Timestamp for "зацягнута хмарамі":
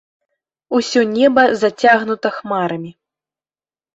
1.63-2.91